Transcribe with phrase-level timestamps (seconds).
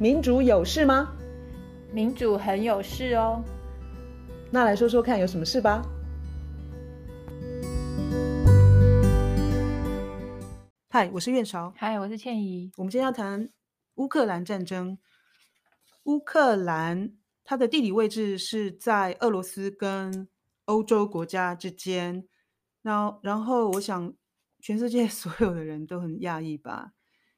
[0.00, 1.14] 民主有事吗？
[1.92, 3.44] 民主很有事哦。
[4.50, 5.82] 那来说说看，有什么事吧？
[10.88, 11.70] 嗨，我是苑韶。
[11.76, 12.72] 嗨，我是倩怡。
[12.78, 13.50] 我们今天要谈
[13.96, 14.96] 乌克兰战争。
[16.04, 17.12] 乌克兰
[17.44, 20.26] 它的地理位置是在俄罗斯跟
[20.64, 22.26] 欧洲国家之间。
[22.80, 24.14] 然后，然后我想，
[24.60, 26.92] 全世界所有的人都很讶异吧？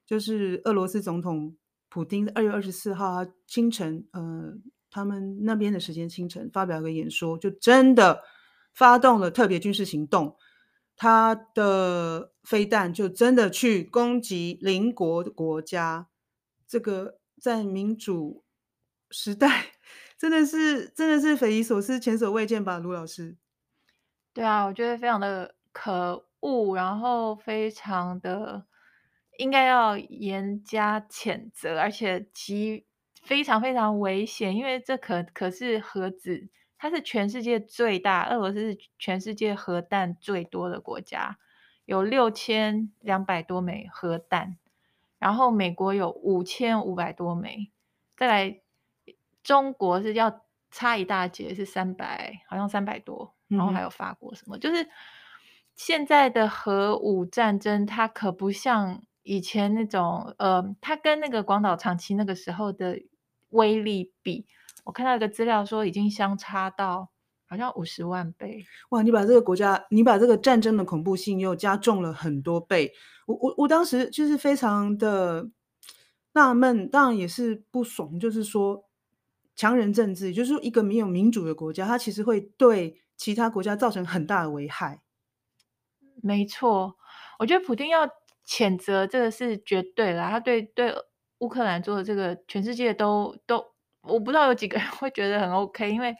[0.06, 1.56] 就是俄罗斯总统。
[1.92, 4.54] 普丁二月二十四号清晨，呃，
[4.90, 8.22] 他们那边的时间清晨发表一个演说，就真的
[8.72, 10.34] 发动了特别军事行动。
[10.96, 16.08] 他的飞弹就真的去攻击邻国的国家，
[16.66, 18.42] 这个在民主
[19.10, 19.72] 时代
[20.16, 22.78] 真的是真的是匪夷所思、前所未见吧？
[22.78, 23.36] 卢老师，
[24.32, 28.64] 对啊，我觉得非常的可恶，然后非常的。
[29.42, 32.86] 应该要严加谴责，而且其
[33.24, 36.48] 非常非常危险，因为这可可是核子，
[36.78, 41.38] 它是全世界最大，俄罗斯是全世界核弹最多的国家，
[41.86, 44.58] 有六千两百多枚核弹，
[45.18, 47.72] 然后美国有五千五百多枚，
[48.16, 48.60] 再来
[49.42, 54.88] 中国是要差一大截，是三百，好像三百多，然后还有法国什么，嗯、就是
[55.74, 59.02] 现在的核武战争，它可不像。
[59.24, 63.00] 以前那种呃，它跟那个广岛、长崎那个时候的
[63.50, 64.46] 威力比，
[64.82, 67.10] 我看到一个资料说已经相差到
[67.46, 68.64] 好像五十万倍。
[68.90, 69.02] 哇！
[69.02, 72.92] 你把这个国家，你把这个战争的恐怖性又加重了很多倍。
[73.26, 75.48] 我我我当时就是非常的
[76.32, 78.84] 纳闷，当然也是不爽，就是说
[79.54, 85.00] 强人政治，就是说一个没有民主的国家，它其实会对其他国家造成很大的危害。
[86.20, 86.96] 没错，
[87.38, 88.10] 我觉得普丁要。
[88.46, 90.94] 谴责这个是绝对啦，他对对
[91.38, 96.14] 乌克兰做的这个，全世界都都，我不知道有几个人 会觉得很 OK，因为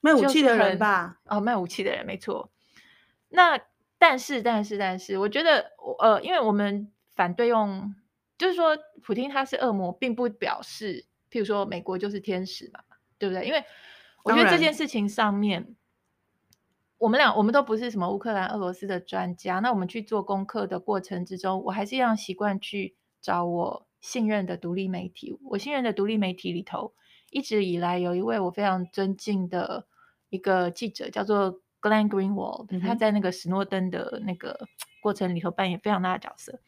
[0.00, 2.50] 卖武器的人吧，哦，卖武器的人没错。
[3.28, 3.58] 那
[3.98, 7.94] 但是但是但是，我觉得呃，因为我们反对用，
[8.36, 12.80] 就是说普京他是恶魔，并不表示，譬如说美国就是天使嘛，
[13.18, 13.46] 对不对？
[13.46, 13.64] 因为
[14.24, 15.76] 我觉得这件事情上面。
[17.02, 19.58] 我们俩，我们都不是什么乌克兰、俄罗斯的专家。
[19.58, 25.36] 那我们去做功课的过程之中，我还是一样习惯去找我信任的独立媒体。
[25.50, 26.94] 我信任的独立媒体里头，
[27.32, 29.88] 一直以来有一位我非常尊敬的
[30.30, 32.78] 一个记者，叫做 Glenn Greenwald，嗯。
[32.80, 34.68] 他在那个史诺登的那个
[35.02, 36.60] 过程里头扮演非常大的角色。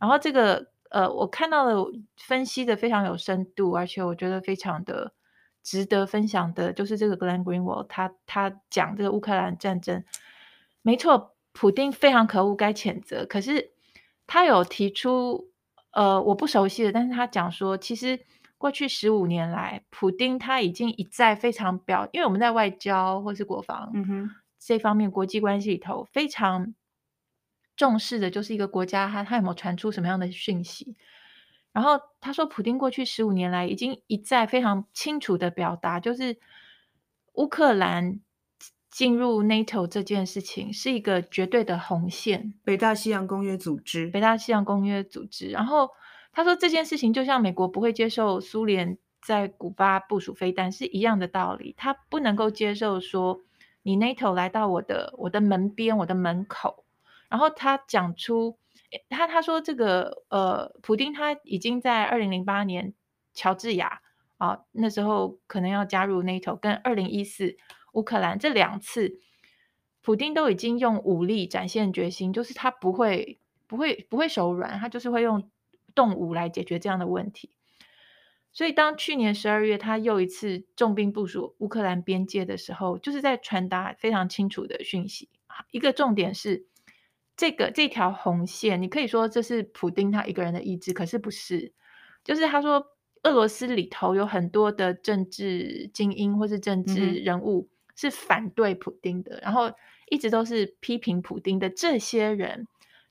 [0.00, 1.86] 然后这个呃，我看到了
[2.16, 5.12] 分析的非常有深度，而且我觉得非常的。
[5.62, 10.02] 值得分享的就是这个 Glenn Greenwald，他他讲这个乌克兰战争，
[10.82, 13.26] 没错，普丁非常可恶，该谴责。
[13.26, 13.72] 可是
[14.26, 15.50] 他有提出，
[15.92, 18.20] 呃，我不熟悉的，但是他讲说，其实
[18.56, 26.74] 过去十五年来，普丁他已经一再非常表，因为我们在外交或是国防，嗯哼，这方面国际关系里头非常
[27.76, 30.96] 重视的，就是一个国家他他有没有传出什么样的讯息。
[31.72, 36.36] 然后他说，普丁过去十五年来已经一再非常清楚的表达，就是
[37.34, 38.18] 乌克兰
[38.90, 45.48] 进入 NATO 这件事情是一个绝对的红线，北大西洋公约组织，北大西洋公约组织。
[45.50, 45.90] 然后
[46.32, 53.42] 他说这件事情就像美国不会接受苏联在古巴部署飞弹是一样的道理，他不能够接受说
[53.82, 56.84] 你 NATO 来到我的我的门边，我的门口。
[57.28, 58.58] 然后他讲出。
[59.08, 62.92] 他他说这个呃，普丁他已经在二零零八年
[63.32, 64.00] 乔治亚
[64.38, 67.56] 啊，那时候可能要加入 NATO，跟二零一四
[67.92, 69.20] 乌克兰这两次，
[70.00, 75.48] 普丁都已经用武力展现决心，就是他不会不会不会手软，他就是会用
[75.94, 77.50] 动武来解决这样的问题。
[78.52, 85.28] 所以当去年十二月他又一次重兵部署乌克兰边界的时候，就是在传达非常清楚的讯息，
[85.70, 86.66] 一个重点是。
[87.40, 91.72] 这个这条红线，你可以说这是普丁他一个人的意志，可是不是，
[92.22, 92.84] 就是他说
[93.22, 99.72] 俄罗斯里头有很多的政治精英或是政治人物是反对普丁的，嗯，然后
[100.10, 102.66] 一直都是批评普丁的这些人，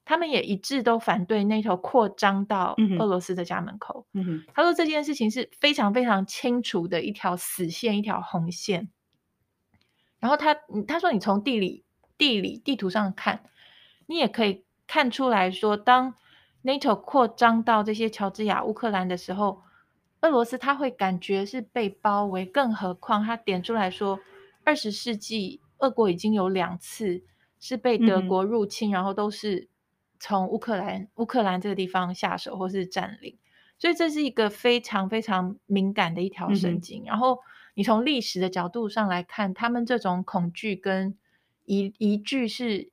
[0.06, 4.06] 他们也一致都反对 NATO 扩张到俄罗斯的家门口。
[4.14, 8.92] 嗯，他说这件事情是非常非常清楚的一条死线，一条红线。
[10.20, 10.54] 然后他
[10.88, 11.84] 他说你从地理
[12.16, 13.42] 地理地图上看。
[14.10, 16.16] 你也可以看出来说，当
[16.64, 19.62] NATO 扩张到这些乔治亚、乌克兰的时候，
[20.22, 22.44] 俄罗斯他会感觉是被包围。
[22.44, 24.20] 更何况他点出来说，
[24.64, 27.22] 二十世纪俄国已经有两次
[27.60, 29.70] 是被德国入侵，嗯、然后都是
[30.20, 33.38] 从乌克兰乌克兰这个地方下手或是占领。
[33.78, 37.04] 所以这是一个非常非常敏感的一条神经。
[37.04, 37.38] 嗯、然后
[37.76, 41.16] 你从历史的角度上来看，他们这种恐惧跟
[41.66, 42.90] 疑疑惧是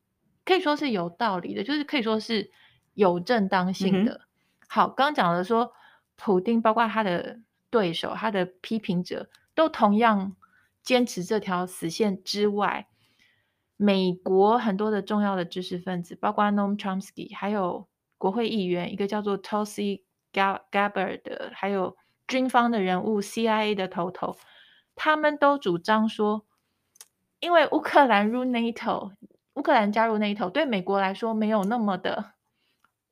[0.47, 2.51] 可以说是有道理的，就是可以说是
[2.95, 4.15] 有正当性的。
[4.15, 4.21] 嗯、
[4.69, 5.73] 好，刚刚讲的说，
[6.15, 10.35] 普丁包括他的对手、他的批评者，都同样
[10.83, 12.87] 坚持这条死线之外。
[13.77, 21.97] 美国很多的重要的知识分子，包括 Noam Chomsky，还有国会议员，一个叫做 Tulsi Gabbard 的，还有
[22.27, 24.39] 军方的人物，CIA 的头头，
[24.95, 26.47] 他们都主张说，
[27.41, 29.13] 因为乌克兰入 NATO，
[29.57, 32.33] 乌克兰加入 NATO 对美国来说没有那么的，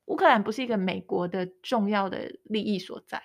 [0.05, 3.21] 乌克兰不是一个美国的重要的利益所在。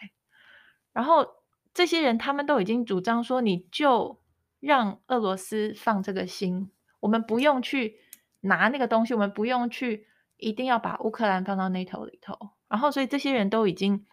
[0.93, 1.26] 然后
[1.72, 4.20] 这些人他们都已经主张说，你就
[4.58, 6.70] 让俄罗斯放这个心。
[6.99, 7.99] 我们不用去
[8.40, 10.06] 拿那个东西，我们不用去
[10.37, 12.37] 一定要把乌克兰放到 NATO 里头。
[12.69, 14.06] 然后，所以这些人都已经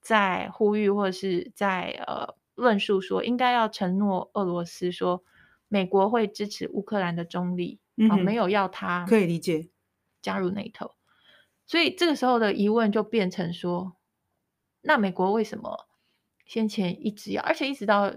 [0.00, 5.22] 在呼吁或者是在呃论述说，应该要承诺俄罗斯说，
[5.68, 9.70] 美国会支持乌克兰的中立，啊、嗯，没有要他可以理解
[10.22, 10.92] 加入 NATO。
[11.66, 13.96] 所以这个时候的疑问就变成说，
[14.82, 15.88] 那美国为什么
[16.46, 18.14] 先前一直要，而且一直到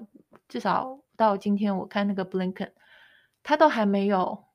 [0.48, 2.72] 至少到今天，我看那个 Blinken。
[3.44, 4.46] 他都还没有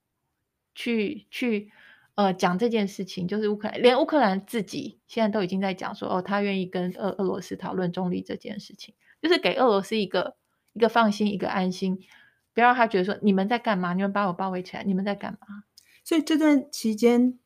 [0.73, 1.73] 去去
[2.15, 10.37] 呃讲这件事情，就是乌克兰，连乌克兰自己现在都已经在讲说，哦，他愿意跟俄俄罗斯讨论中立这件事情，就是给俄罗斯一个
[10.73, 11.99] 一个放心，一个安心，
[12.57, 13.93] 不要让他觉得说你们在干嘛？
[13.93, 15.65] 你们把我包围起来，你们在干嘛？
[16.03, 17.39] 所以这段期间，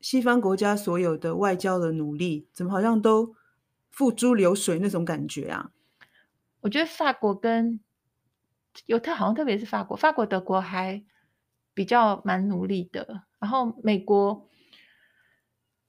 [0.00, 3.36] 西方国家所有的外交的努力，怎么好像都
[3.90, 5.70] 付诸流水那种感觉啊？
[6.62, 7.78] 我觉得法国跟。
[8.84, 11.02] 有特好像特别是法国，法国、德国还
[11.72, 13.22] 比较蛮努力的。
[13.38, 14.46] 然后美国，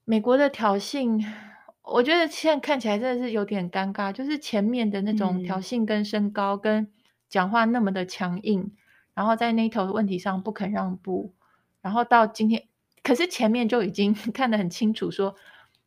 [0.06, 1.22] 美国的挑衅，
[1.82, 4.10] 我觉得现在看起来真的是有点尴尬。
[4.10, 6.90] 就是前面的那种挑衅跟升高，跟
[7.28, 8.72] 讲话那么的强硬，嗯、
[9.14, 11.34] 然后在 NATO 的问题上不肯让步，
[11.80, 12.68] 然后到今天，
[13.02, 15.34] 可是前面就已经 看得很清楚，说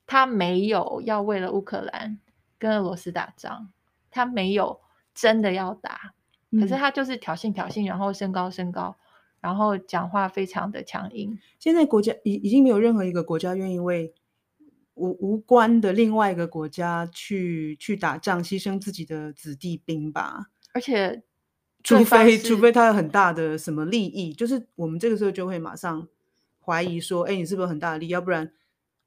[0.05, 2.19] 他没有要为了乌克兰
[2.59, 3.69] 跟俄罗斯打仗，
[4.09, 4.81] 他没有
[5.13, 6.13] 真的要打。
[6.59, 8.97] 可是他就是挑衅挑衅，然后升高升高，
[9.39, 11.39] 然后讲话非常的强硬。
[11.57, 14.13] 现在国家已已经没有任何一个国家愿意为
[14.95, 20.47] 无无关的另外一个国家去去打仗，牺牲自己的子弟兵吧。
[20.73, 21.23] 而且，
[21.83, 26.07] 除非除非他有很大的什么利益，就是我们这个时候就会马上
[26.63, 28.09] 怀疑说，哎，你是不是有很大的利益？
[28.09, 28.51] 要不然，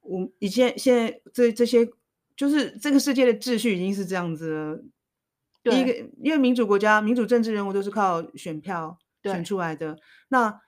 [0.01, 1.87] 我以前现在这这些
[2.35, 4.83] 就是这个世界的秩序已经是这样子了。
[5.63, 9.97] 第一个，因为民主国家、民主政治人物都是靠选票选出来的。
[10.27, 10.61] 那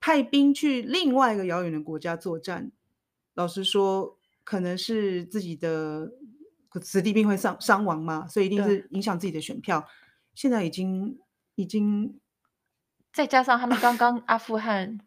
[0.00, 2.70] 派兵去另外一个遥远的国家作战，
[3.32, 6.12] 老实说，可能是自己的
[6.82, 9.86] 子弟兵会伤伤亡嘛，所以一定是影响自己的选票。
[10.34, 11.16] 现在已经
[11.54, 12.18] 已经，
[13.12, 14.98] 再加上他们刚刚阿富汗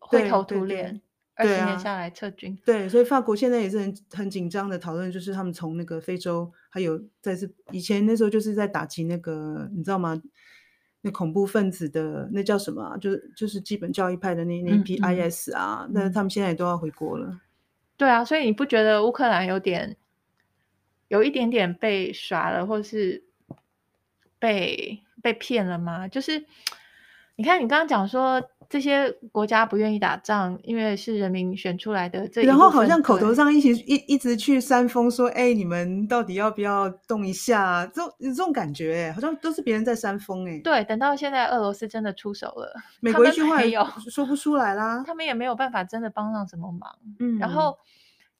[0.00, 1.00] 灰头土脸。
[1.34, 10.22] 二十年下来撤军，对，啊、对，所以法国现在也是很很紧张的讨论，就是他们从那个非洲，还有在是以前那时候就是在打击那个，你知道吗？
[11.00, 12.96] 那恐怖分子的那叫什么、啊？
[12.98, 17.40] 就是就是基本教义派的那那一批 IS 啊，那、嗯、他们现在也都要回国了。
[17.96, 19.96] 对啊，所以你不觉得乌克兰有点
[21.08, 23.24] 有一点点被耍了，或是
[24.38, 26.06] 被被骗了吗？
[26.08, 26.44] 就是
[27.36, 28.42] 你看，你刚刚讲说。
[28.68, 32.26] 这些国家不愿意打仗，因为是人民选出来的。
[32.26, 40.58] 这然后好像口头上一起一一直去煽风说：“哎，你们到底要不要动一下？”这种这种感觉，哎，好像都是别人在煽风，哎。
[40.64, 43.76] 对，等到现在俄罗斯真的出手了，美国一句话也
[44.08, 46.90] 说不出来啦，他们也没有办法真的帮上什么忙。
[47.20, 47.76] 嗯，然后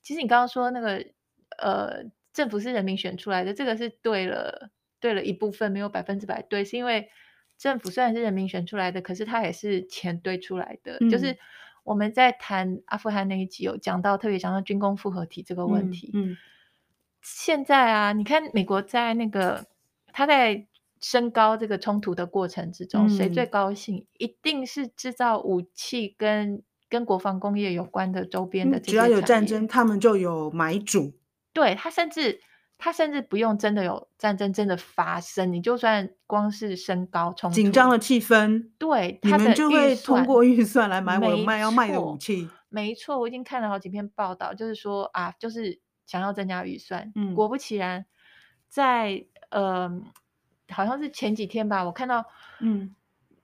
[0.02, 1.04] 其实你刚刚说那个
[1.58, 4.70] 呃，政府是人民选出来的，这个是对了，
[5.02, 7.10] 对了一部分，没有百分之百对，是因为。
[7.58, 10.96] 政府虽然是人民选出来的，可是它也是钱堆出来的。
[11.00, 11.38] 嗯、就是
[11.84, 16.10] 我们在谈阿富汗那一集有讲到，特别讲到军工复合体这个问题。
[16.12, 16.36] 嗯，嗯
[17.20, 19.64] 现在啊，你看美国在那个
[20.12, 20.66] 他在
[21.00, 24.06] 升高这个冲突的过程之中，谁、嗯、最高兴？
[24.18, 28.92] 一定是制造武器跟跟国防工业有关的周边的这些、嗯。
[28.92, 31.12] 只要有战争，他们就有买主。
[31.52, 32.40] 对，他甚至。
[32.84, 42.50] 他甚至不用真的有战争真的发生，你就算光是升高冲突紧张的气氛，对，他们就会通过预算来买我卖要卖的武器。
[42.68, 47.12] 没错，我已经看了好几篇报道，就是说啊，就是想要增加预算。
[47.14, 48.04] 嗯，果不其然，
[48.68, 49.88] 在呃，
[50.70, 52.24] 好像是前几天吧，我看到，
[52.58, 52.96] 嗯，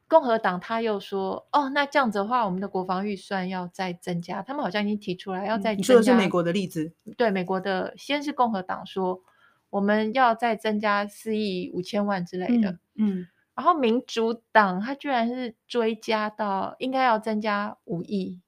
[0.09, 4.43] 共和党他又说，哦，那这样子的话，我们的国防预算要再增加。
[4.43, 5.77] 他们好像已经提出来要再增加。
[5.77, 6.93] 你说的是美国的例子？
[7.17, 9.23] 对，美国的先是共和党说。
[9.71, 12.71] 我们要再增加四亿五千万之类的。
[12.95, 18.41] 嗯，嗯然后民主党他居然是追加到应该要增加五亿，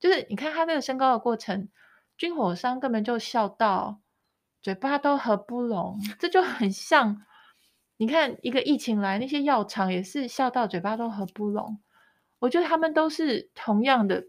[0.00, 1.68] 就是你看他这个升高的过程，
[2.16, 4.00] 军火商根本就笑到
[4.62, 7.24] 嘴巴都合不拢，这就很像
[7.98, 11.80] 你看一个疫情来，那些药厂也是笑到嘴巴都合不拢。
[12.38, 14.24] 我觉得他们都是同样的，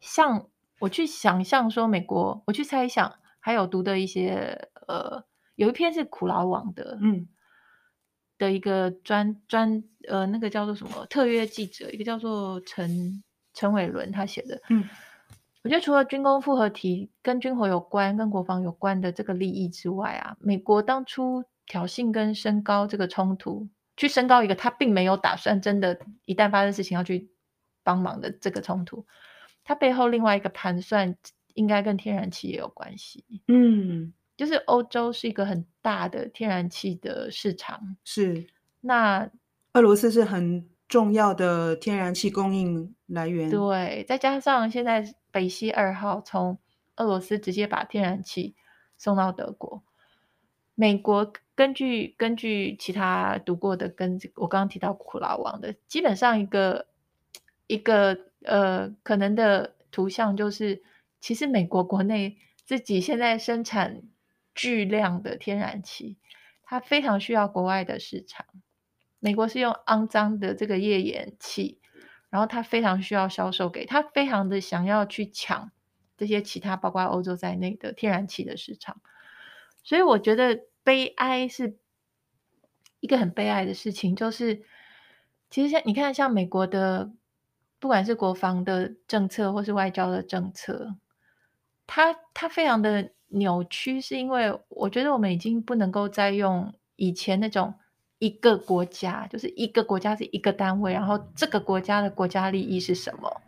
[0.00, 0.48] 像
[0.80, 5.24] 我去想象说美国，我去猜想，还有读的一些呃，
[5.58, 7.26] 有一篇是苦劳网的，嗯，
[8.38, 13.22] 的一个专专呃，那个叫做什么特约记者，一个叫做陈
[13.52, 14.88] 陈伟伦他写的，嗯，
[15.62, 23.68] 我觉得除了军工复合体跟军火有关、跟国防有关的这个利益之外啊，美国当初挑衅跟升高这个冲突。
[23.96, 27.32] 去升高一个他并没有打算真的，一旦发生事情要去
[27.82, 29.04] 帮忙的这个冲突，
[29.64, 31.16] 他背后另外一个盘算
[31.54, 33.24] 应该跟天然气也有关系。
[33.48, 38.46] 嗯，就是欧洲是一个很大的天然气的市场，是。
[38.80, 39.28] 那
[39.72, 43.50] 俄罗斯是很重要的天然气供应来源。
[43.50, 46.56] 对，再加上现在北溪二号从
[46.94, 48.54] 俄罗斯直接把天然气
[48.96, 49.82] 送到德国。
[50.76, 56.86] 美国根据根据其他读过的，跟我刚刚提到苦劳网的，基本上一个
[57.66, 60.80] 一个呃可能的图像就是，
[61.20, 64.02] 其实美国国内自己现在生产
[64.58, 66.18] 巨量的天然气，
[66.64, 68.44] 它非常需要国外的市场。
[69.20, 71.80] 美国是用肮脏的这个页岩气，
[72.28, 75.70] 然后它非常需要销售给他，非常的想要去抢
[76.16, 79.00] 这些其他包括欧洲在内的天然气的市场。
[79.84, 81.78] 所以我觉得悲哀是
[82.98, 84.64] 一个很悲哀的事情，就是
[85.50, 87.12] 其实像你看，像美国的
[87.78, 90.96] 不管是国防的政策或是外交的政策，
[91.86, 97.74] 它它非常的扭曲，是因为我觉得我们已经不能够再用以前那种
[98.18, 103.40] 一个国家，就是一个国家是一个单位，然后这个国家的国家利益是什么，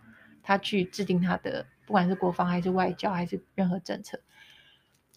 [0.42, 4.20] 他去制定他的不管是国防还是外交还是任何政策，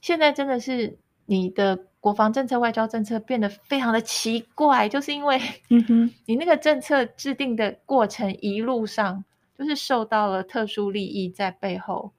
[0.01, 0.97] 现在真的是。
[1.25, 5.39] 你的国防政策、外交政策变得非常的奇怪，就是因为，
[6.27, 9.23] 你那个政策制定的过程一路上
[9.57, 12.11] 就是受到了特殊利益在背后，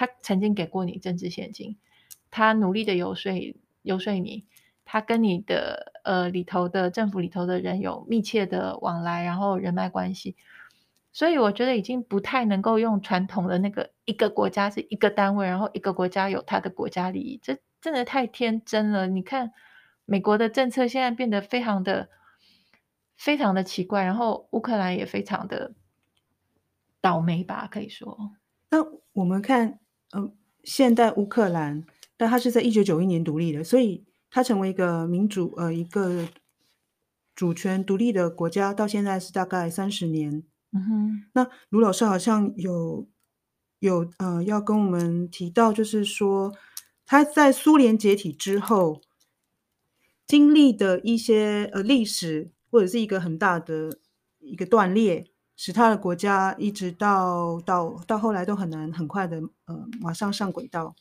[0.00, 1.76] 他曾经给过你政治献金，
[2.30, 3.30] 他努力的游说
[3.82, 4.46] 游说你，
[4.86, 10.36] 他跟你的呃里头的政府里头的人有密切的往来，然后人脉关系，
[11.12, 17.58] 所以我觉得已经不太能够用传统的那个一个国家是一个单位，然后一个国家有他的国家利益，这。
[17.82, 19.06] 真的太天真了！
[19.06, 19.52] 你看，
[20.04, 22.10] 美国的政策现在变得非常的、
[23.16, 25.72] 非常的奇怪，然后乌克兰也非常的
[27.00, 28.32] 倒霉吧，可以说。
[28.68, 29.80] 那我们看，
[30.12, 30.32] 嗯、呃，
[30.64, 31.84] 现代乌克兰，
[32.16, 36.28] 但它是在一九九一年独立的，所以它成为一个民主，呃，一个
[37.34, 40.42] 主权独立的国家，到现在是大概三十年。
[40.72, 41.24] 嗯哼。
[41.34, 43.08] 那卢老师好像有
[43.78, 46.52] 有呃要跟我们提到，就是说。
[47.12, 49.00] 他在苏联解体之后
[50.28, 53.98] 经历的一些呃历史，或者是一个很大的
[54.38, 55.26] 一个断裂，
[55.62, 60.96] 使他的国家一直到到到后来都很难很快的呃马上上轨道。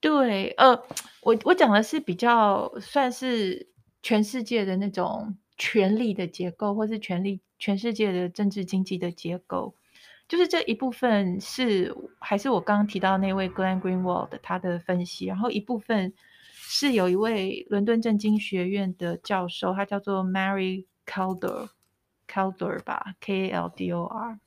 [0.00, 0.74] 对，呃，
[1.22, 3.68] 我我讲的是比较算是
[4.02, 9.76] 全世界的那种权力的结构，或是权力全世界的政治经济的结构。
[10.26, 16.12] 就是这一部分是还是我刚刚提到那位 Glenn Greenwald 他的分析，然后一部分
[16.50, 21.68] 是有一位伦敦政经学院的教授，他叫做 Mary Calder
[22.26, 24.38] Kaldor，Kaldor 吧，K A L D O R，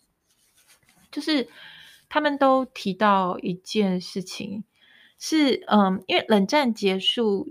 [1.12, 1.48] 就是
[2.08, 4.64] 他们都提到一件事情，
[5.18, 7.48] 是嗯，因为冷战结束。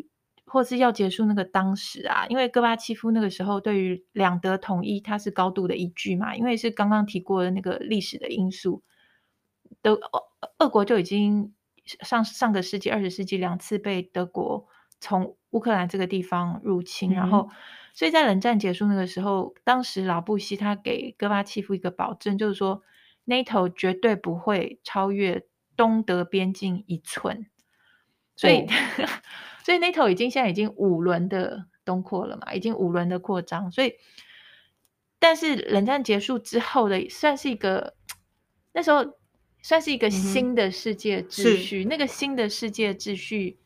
[0.51, 8.83] 或是要结束那个当时啊，因为戈巴契夫那个时候对于两德统一，他是高度的依据嘛，因为是刚刚提过的那个历史的因素，
[9.83, 10.23] 德俄
[10.57, 11.53] 俄国就已经
[12.01, 14.67] 上上个世纪二十世纪两次被德国
[15.01, 17.51] 从乌克兰这个地方入侵，嗯、然后
[17.99, 22.85] 所以在冷战结束那个时候，当时老布希他给戈巴契夫一个保证，就是说
[23.27, 27.47] NATO 绝对不会超越东德边境一寸，
[28.37, 28.67] 所以。
[28.69, 29.09] 嗯
[29.65, 33.71] 所以 NATO 已经现在已经五轮的东扩了嘛，已经五轮的扩张。
[33.71, 33.97] 所以，
[35.19, 37.95] 但是冷战结束之后的，算是一个
[38.73, 39.19] 那时候
[39.61, 41.85] 算是一个新的世界秩序。
[41.85, 43.59] 嗯、那个新的世界秩序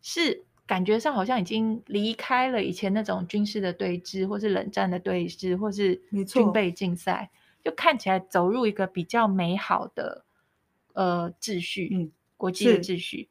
[0.00, 5.96] 是感觉上好像已经离开了以前那种军事的对峙，或是冷战的对峙，或是
[6.28, 7.28] 军备竞赛，
[7.64, 10.24] 就看起来走入一个比较美好的
[10.92, 13.28] 呃秩序，嗯，国际的秩序。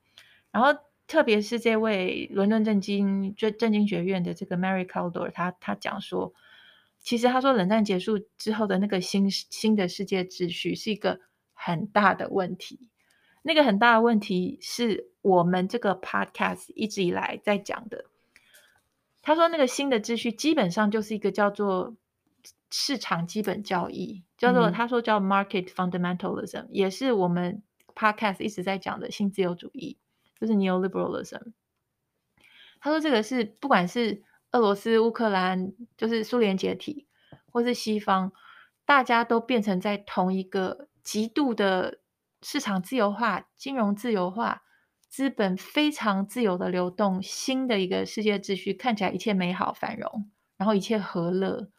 [0.52, 0.78] 然后。
[1.10, 6.36] 特别是这位伦敦政经就政经学院的这个 Mary Caldor，他他讲说，
[7.02, 11.20] 其实他说冷战结束之后的那个新新的世界秩序是一个
[11.56, 12.89] 很大的问题。
[13.42, 18.06] 那个很大的问题是我们这个 podcast 一直以来在讲的。
[19.22, 21.96] 他说那个新的秩序基本上就是一个叫做
[22.72, 27.62] 市场基本交易，叫做他说叫 market fundamentalism，也是我们
[27.96, 29.98] podcast 一直在讲的新自由主义。
[30.40, 31.52] 就是 neoliberalism，
[32.80, 37.06] 他说这个是不管是俄罗斯、乌克兰，就是苏联解体，
[37.52, 38.32] 或是西方，
[38.86, 42.00] 大家都变成在同一个极度的
[42.42, 44.64] 市场自由化、金融自由化、
[45.08, 51.70] 资本非常自由的流动，新的一个世界秩序，看起来一切美好繁荣，然后一切和乐。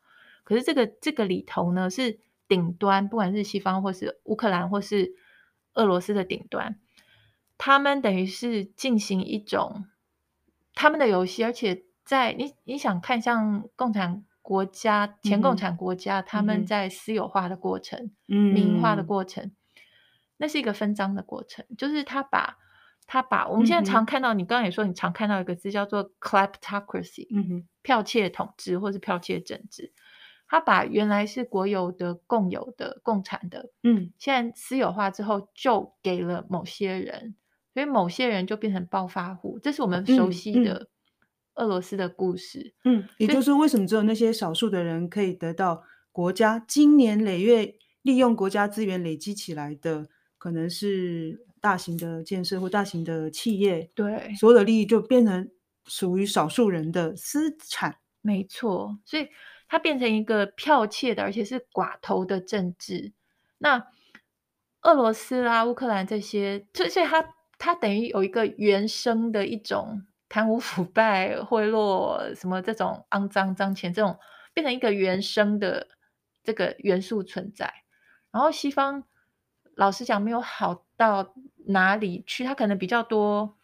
[0.44, 5.14] 可是这个这个里头呢，是顶端，不管是西方或是乌克兰或是
[5.74, 6.78] 俄罗斯的顶端。
[7.56, 9.84] 他们等于是进行一种
[10.74, 19.52] 他们的游戏，而且在你你想看，像共产国家、前共产国家，嗯、他们在私有化的过程、嗯、民营化的过程，
[20.40, 21.64] 那是一个分赃的过程。
[21.78, 22.56] 就是他把
[23.06, 29.92] 他把我们现在常看到，嗯、你刚刚也说，你常看到一个字叫做 kleptocracy，嗯哼，剽窃统治或是剽窃政治。
[30.48, 37.36] 他把原来是国有的、共有的、共产的，嗯，现在私有化之后，就给了某些人。
[37.72, 40.88] 所以某些人就变成暴发户，这是我们熟悉的
[41.54, 42.74] 俄罗斯的故事。
[42.82, 50.08] 嗯，嗯，也就是为什么只有那些少数的人可以得到国家经年累月利用国家资源累积起来的，
[50.40, 53.88] 可能是大型的建设或大型的企业。
[53.94, 55.48] 对，所有的利益就变成
[55.86, 57.98] 属于少数人的私产。
[58.20, 59.28] 没错，所以
[59.68, 63.12] 它变成一个剽窃的，而且是寡头的政治。
[63.58, 63.86] 那
[64.80, 67.34] 俄罗斯啦、乌克兰这些，所以它。
[67.62, 74.18] 它等于有一个原生的一种贪污腐败、 贿赂什么这种肮脏脏钱，这种
[74.54, 75.86] 变成一个原生的
[76.42, 77.70] 这个元素存在。
[78.32, 79.04] 然后西方
[79.80, 81.34] 老实讲没有好到
[81.66, 83.56] 哪里去，它可能比较多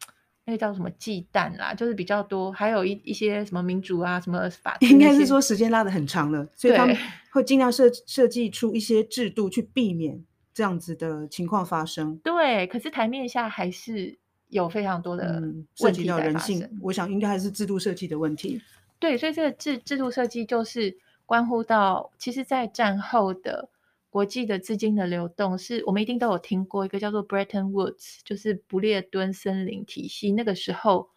[0.46, 6.96] 那个叫什么忌惮啦，就是比较多，还有一一些什么民主啊什么法，应该是说时间拉的很长了，所以他们
[7.30, 10.24] 会尽量设设计出一些制度去避免。
[10.56, 16.66] 这样子的情况发生，对，可是台面下还是有非常多的问题涉及到人性。
[16.80, 18.58] 我想应该还是制度设计的问题。
[18.98, 23.68] 对，所以这个制制度设计就是关乎到，其实，在战后的
[24.16, 30.32] 国际的资金的流动，是我们一定都有听过一个叫做 Bretton Woods，就是不列颠森林体系。
[30.32, 31.10] 那个时候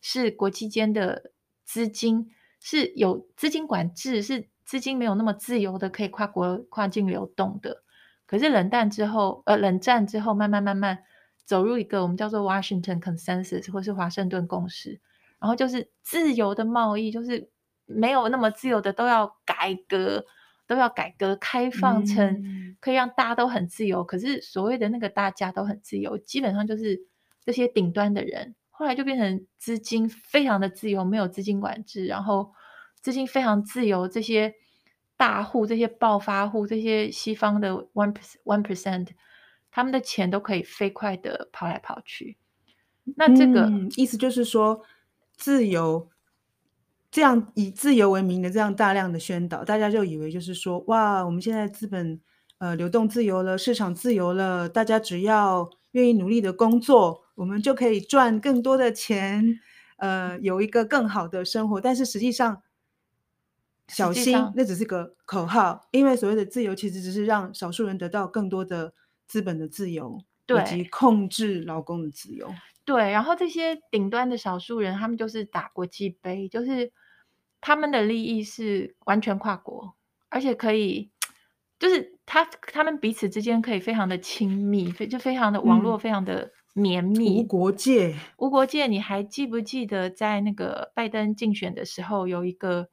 [0.00, 1.32] 是国际间的
[1.64, 7.82] 资金是有资金管制，是资金没有那么自由的可以跨国跨境流动的。
[8.24, 11.02] 可是冷战之后，呃，冷战之后，慢慢慢慢
[11.44, 15.00] 走入一个我们叫做 Washington Consensus，或是华盛顿共识，
[15.40, 17.50] 然后就是自由的贸易，就是
[17.84, 20.24] 没有那么自由的都要改革，
[20.66, 24.02] 都要改革开放成可以让大家都很自由。
[24.02, 27.00] 嗯、可是所谓的那个大家都很自由，基本上就是
[27.44, 32.52] 这些顶端的人，后来就变成资金非常的自由，没有资金管制，然后
[33.00, 34.54] 资金非常自由，这些。
[35.16, 39.06] 大户这些暴发户，这些西方的 one one percent，
[39.70, 42.36] 他们的钱都可以飞快的跑来跑去。
[43.14, 44.82] 那这个、嗯、意思就是说，
[45.36, 46.10] 自由
[47.14, 52.20] 这样以自由为名的这样大量的宣导，大家就以为就是说，哇，我们现在资本
[52.58, 59.60] 呃流动自由了，市场自由了，大家只要愿意努力的工作，我们就可以赚更多的钱，
[59.98, 61.80] 呃，有一个更好的生活。
[61.80, 62.62] 但是实际上，
[63.86, 68.92] 小心，那只是个口号，因为所谓的自由其实只是让少数人得到更多的
[69.28, 72.52] 资本的自由，以及控制劳工的自由。
[72.84, 76.92] 对，然后这些顶端的少数人，他们就是打国际杯，就是
[77.66, 79.96] 他们的利益是完全跨国，
[80.28, 81.10] 而且可以，
[81.78, 88.86] 就是他他们彼此之间可以非常的亲密，非就非常的网络非常的绵密，嗯，无国界，无国界。
[88.86, 92.90] 你还记不记得在那个拜登竞选的时候有一个？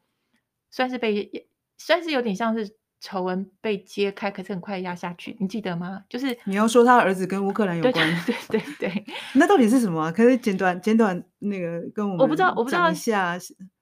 [0.73, 6.01] 算是被，算是有点像是丑闻被揭开，可是很快压下去，你记得吗？
[6.07, 7.93] 就是你要说他儿子跟乌克兰有 关，
[8.25, 9.05] 对对对对，
[9.35, 10.09] 那到底是什么啊？
[10.09, 13.37] 可是简短简短那个跟我们我不知道，我不知道一下，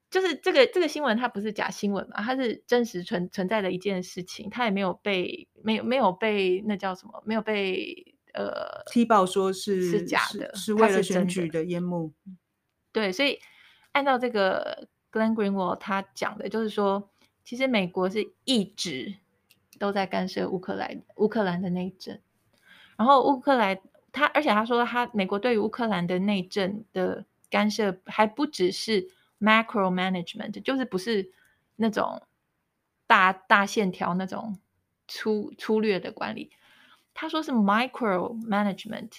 [0.10, 12.14] 就是这个这个新闻它不是假新闻嘛，它是真实存存在的一件事情，它也没有被没有没有被那叫什么，没有被呃踢爆说是是假的，是为了选举的烟幕，
[12.92, 13.40] 对，所以
[13.92, 14.88] 按照这个。
[15.12, 17.10] Glenn Greenwald 他讲的就是说，
[17.44, 19.16] 其实美国是一直
[19.80, 22.20] 都在干涉乌克兰乌克兰的内政，
[22.96, 23.80] 然后乌克兰
[24.12, 31.32] 他，而且他说他美国对于乌克兰的内政的干涉还不只是 macro management，就是不是
[31.76, 32.22] 那种
[33.08, 34.60] 大大线条那种
[35.08, 36.52] 粗粗略的管理。
[37.14, 39.12] 他说是 micro management，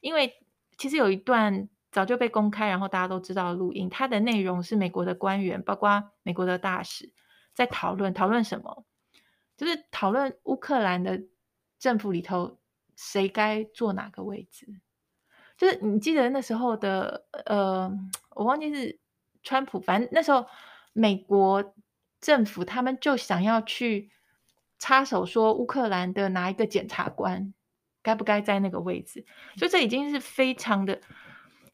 [0.00, 0.44] 因为
[0.76, 7.12] 其实有一段早就被公开，然后大家都知道录音，它的内容是美国的官员，包括美国的大使，
[7.54, 8.84] 在讨论讨论什么，
[9.56, 11.22] 就是讨论乌克兰的
[11.78, 12.58] 政府里头
[12.94, 14.80] 谁该坐哪个位置。
[15.56, 17.90] 就是你记得那时候的呃，
[18.36, 19.00] 我忘记是
[19.48, 20.46] 川普，反正那时候
[20.92, 21.74] 美国
[22.20, 24.10] 政府他们就想要去。
[24.80, 27.52] 插手说乌克兰的哪一个检察官
[28.00, 31.00] 该不该在那个位置，所以这已经是非常的，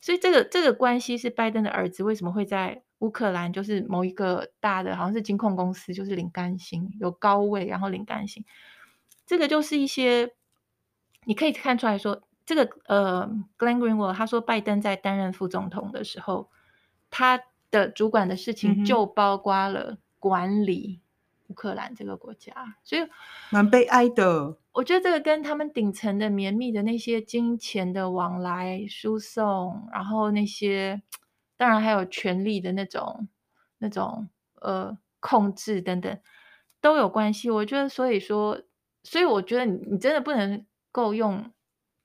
[0.00, 8.42] 所以这个这个关系是拜登的儿子为什么会在乌克兰，就是某一个大的好像是金控公司，就是领干薪，有高位，然后领干薪，
[9.26, 10.32] 这个就是一些
[11.26, 16.48] 你可以看出来说，这个呃，Glenn Greenwald 他说拜登在担任副总统的时候，
[17.10, 17.42] 他
[17.74, 21.00] 的主管的事情就包括了管理。
[21.48, 23.02] 乌克兰这个国家，所以
[23.50, 24.56] 蛮悲哀的。
[24.72, 31.02] 我觉得这个跟他们顶层的绵密的那些金钱的往来输送，然后那些
[31.58, 33.28] 当然还有权力的那种
[33.76, 34.30] 那种
[34.62, 36.18] 呃控制等等
[36.80, 37.50] 都有关系。
[37.50, 38.62] 我觉得，所以说，
[39.02, 41.52] 所以我觉得你你真的不能够用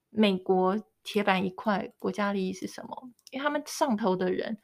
[0.10, 3.10] 美国铁板一块，国家利益是什么？
[3.32, 4.60] 因为他们上头的人，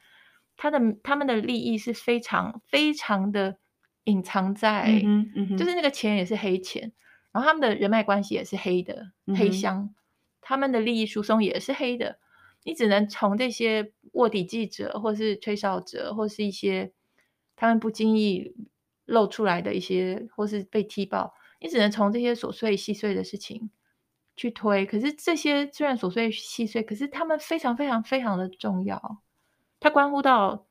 [0.56, 3.58] 他的他们的利益是非常非常的。
[4.06, 6.92] 隐藏在，嗯嗯、就是那个钱也是黑钱，
[7.32, 9.92] 然后他们的人脉关系也是黑的、嗯、黑箱，
[10.40, 12.20] 他们的利益输送也是黑的。
[12.62, 16.92] 你只能从这些卧底记者，或是吹哨者，或是一些
[17.56, 18.54] 他们不经意
[19.06, 23.70] 露出来的一些，或是被踢爆，你只能从这些琐碎细碎的事情
[24.36, 24.86] 去推。
[24.86, 29.20] 可是这些虽然琐碎细碎，可是他们非常非常非常的重要，
[29.86, 30.66] 它关乎到。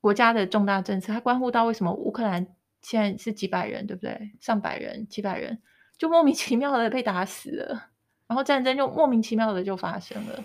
[0.00, 2.48] 国家的重大政策，它关乎到为什么乌克兰
[2.80, 4.32] 现在是几百人，对不对？
[4.40, 5.62] 上百人、几百人，
[5.96, 7.90] 就莫名其妙的被打死了，
[8.26, 10.44] 然后战争就莫名其妙的就发生了。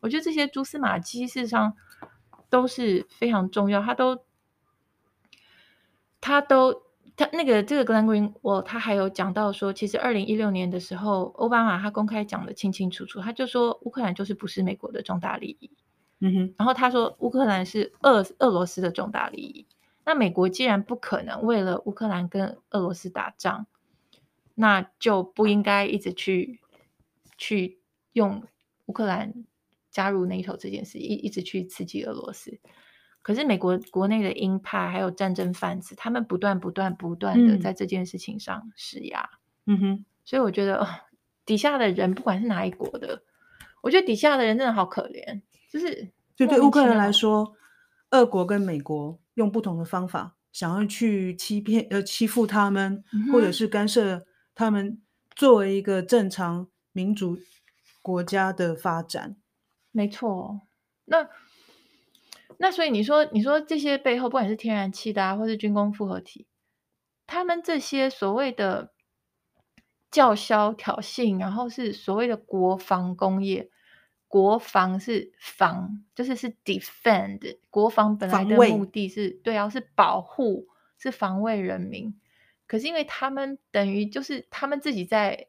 [0.00, 1.74] 我觉得这些蛛丝马迹事实上
[2.50, 4.22] 都是非常重要，他都，
[6.20, 6.82] 他都，
[7.16, 15.70] 他那个这个 Glenn Greenwald 他还有讲到说，其实二零一六年的时候，奥巴马他公开讲的清清楚楚，他就说乌克兰就是不是美国的重大利益。
[16.20, 19.66] 嗯哼，然后他说乌克兰是俄俄罗斯的重大利益。
[20.04, 23.66] 那美国既然不可能为了乌克兰跟俄罗斯打仗，
[24.54, 26.60] 那就不应该一直去
[27.38, 27.80] 去
[28.12, 28.42] 用
[28.86, 29.32] 乌克兰
[29.90, 32.58] 加入 NATO 这件事，一一直去刺激俄罗斯。
[33.22, 39.30] 可是美国国内的鹰派还有战争贩子，他们不断不断不断的在这件事情上施压。
[39.66, 40.86] 嗯哼，所以我觉得
[41.44, 43.22] 底下的人不管是哪一国的，
[43.82, 45.42] 我觉得底下的人真的好可怜。
[45.70, 47.54] 就是，就对乌克兰来说，
[48.10, 55.00] 俄国跟美国用不同的方法，想要去欺骗呃欺负他们，嗯，或者是干涉他们
[55.36, 57.38] 作为一个正常民主
[58.02, 59.36] 国家的发展。
[59.92, 60.60] 没错，
[61.04, 61.28] 那
[62.58, 66.48] 那所以你说，你说这些背后，不管是天然气的啊，或是军工复合体，
[67.28, 68.90] 他们这些所谓的
[70.10, 73.70] 叫嚣挑衅，然后是所谓的国防工业。
[74.30, 77.58] 国防是防，就是是 defend。
[77.68, 82.14] 国防本来的目的是，对啊，是保护，是防卫人民。
[82.68, 85.48] 可是因为他们等于就是他们自己在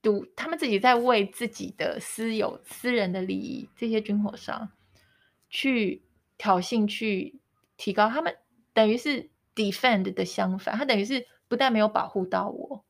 [0.00, 4.70] 赌，他们自己在为自己的私有、私人的利益，这些军火商
[5.50, 6.02] 去
[6.38, 7.38] 挑衅，去
[7.76, 8.34] 提高他们，
[8.72, 10.74] 等于是 defend 的相反。
[10.74, 12.86] 他等于是不但没有保护到我，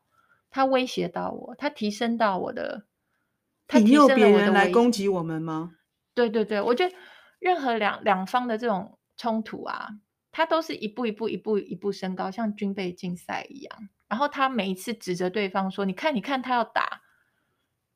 [0.49, 2.85] 他威胁到我，他提升到我的。
[3.69, 5.73] 他引诱别人来攻击我们吗？
[6.15, 6.95] 对对对，我觉得
[7.39, 9.91] 任何两两方的这种冲突啊，
[10.33, 13.89] 它都是一步一步、一步一步升高，像军备竞赛一样。
[14.09, 17.03] 然后他每一次指着对方说：“你看，你看，他要打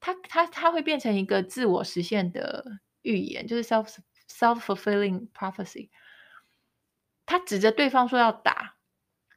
[0.01, 2.65] 他，他他会变成一个自我实现的
[3.03, 3.97] 预言，就是 self
[4.29, 5.89] self fulfilling prophecy。
[7.25, 8.77] 他指着对方说要打，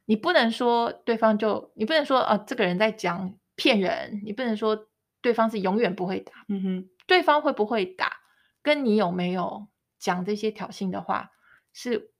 [0.06, 4.88] 你不能说对方就，你不能说哦，这个人在讲骗人，你不能说。”
[5.24, 8.18] 对方是永远不会打，嗯哼，对方会不会打，
[8.60, 9.66] 跟你有没有
[9.98, 11.30] 讲这些挑衅的话
[11.72, 12.10] 是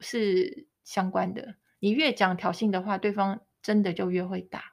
[0.00, 1.56] 是相关的。
[1.78, 4.72] 你越讲挑衅的话，对方真的就越会打。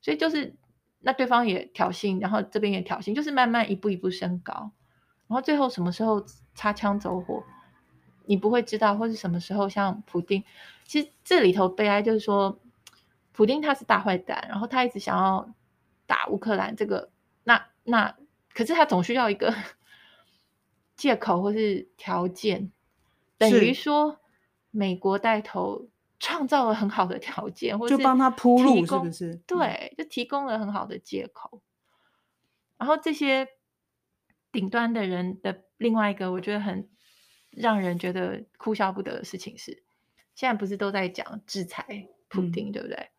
[0.00, 0.56] 所以就是
[0.98, 4.72] 那对方也挑衅，然后这边也挑衅，就是慢慢一步一步升高，
[5.28, 7.44] 然后最后什么时候擦枪走火，
[8.26, 10.42] 你不会知道，或是什么时候像普丁，
[10.84, 12.58] 其实这里头悲哀就是说，
[13.30, 15.48] 普丁他是大坏蛋，然后他一直想要
[16.04, 17.10] 打乌克兰这个。
[17.88, 18.16] 那那
[18.52, 19.54] 可是他总需要一个
[20.96, 22.70] 借口或是条件，
[23.36, 24.20] 等于说
[24.70, 25.88] 美国带头
[26.20, 29.34] 创造了很好的条件，或者就帮他铺路，是不是？
[29.46, 31.62] 对，就提供了很好的借口。
[32.76, 33.48] 然后这些
[34.52, 36.88] 顶端的人的另外一个，我觉得很
[37.50, 39.82] 让人觉得哭笑不得的事情是，
[40.34, 43.10] 现在不是都在讲制裁普丁，嗯、对不对？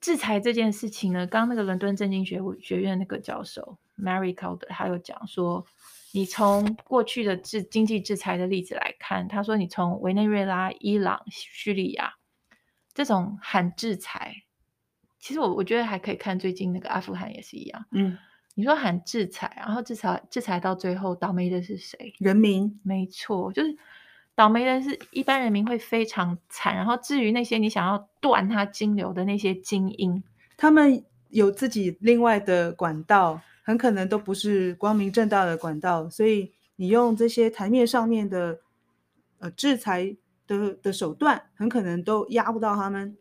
[0.00, 5.64] 制裁这件事情呢，刚刚那个伦敦政经学学院那个教授 Mary Calder 他有讲说，
[6.12, 12.14] 你从过去的制经济制裁的例子来看，他说你从委内瑞拉、伊朗、叙利亚
[12.94, 14.44] 这种喊制裁，
[15.18, 17.86] 其实我我觉得还可以看最近那个阿富汗也是一样。
[17.90, 18.16] 嗯，
[18.54, 22.14] 你说喊制裁，然后制裁制裁到最后倒霉的是谁？
[22.18, 22.80] 人民。
[22.84, 23.76] 没错，就是。
[24.36, 30.22] 倒霉的是一般人民会非常惨，然后至于那些你想要断他金流的那些精英，
[30.58, 38.60] 他们有自己另外的管道，很可能都不是光明正大的管道，所以你用这些台面上面的
[39.38, 40.14] 呃制裁
[40.46, 43.16] 的的手段，很可能都压不到他们。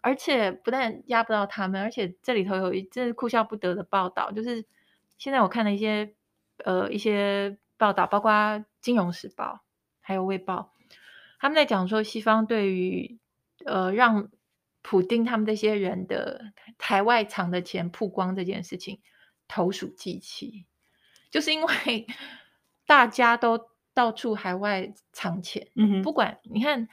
[0.00, 4.64] 而且不但压不到他们，而且这里头有一真是哭笑不得的报道，就是
[5.18, 6.14] 现在我看了一些
[6.64, 8.30] 呃一些报道，包括
[8.80, 9.60] 《金融时报》。
[10.06, 10.72] 还有《卫报》，
[11.40, 13.18] 他们在讲说，西方对于
[13.64, 14.30] 呃让
[14.80, 19.00] 普丁他们这些人的台外藏的钱曝光这件事情
[19.48, 20.64] 投鼠忌器，
[21.28, 22.06] 就是因为
[22.86, 25.66] 大家都到处海外藏钱，
[26.04, 26.88] 不管你看，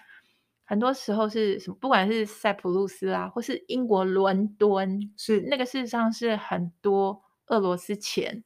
[0.63, 8.43] 很多时候是什么，不管是塞浦路斯啊，或是英国伦敦，是那个事实上是很多俄罗斯钱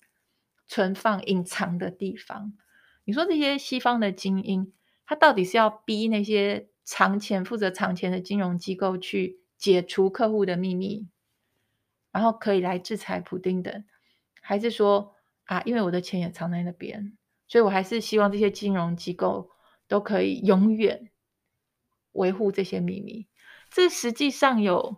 [0.67, 2.51] 存放隐藏的地方。
[3.08, 4.74] 你说这些西方的精英，
[5.06, 11.08] 他到底是要逼那些藏钱、负责藏钱的金融机构去解除客户的秘密，
[12.12, 13.86] 然后可以来制裁普丁等，
[14.41, 15.15] 还是说
[15.46, 17.17] 啊，因为我的钱也藏在那边，
[17.48, 19.52] 所以我还是希望这些金融机构
[19.88, 21.10] 都可以永远
[22.12, 23.30] 维护这些秘密？
[23.72, 24.98] 这实际上有，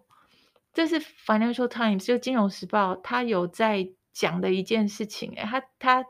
[0.73, 6.07] 这是 Financial Times 就《金融时报》他有在讲的一件事情，哎，他他。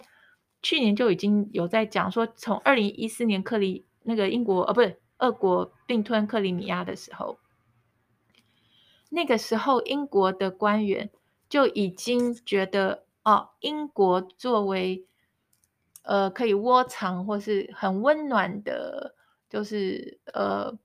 [0.62, 7.40] 去年就已经有在讲说，从二零一四年克里那个英国呃、不是俄国并吞克里米亚的时候，
[9.10, 11.10] 那个时候英国的官员
[11.48, 15.06] 就已经觉得哦，英国作为
[16.04, 19.16] 呃可以窝藏或是很温暖的，
[19.50, 20.78] 就是呃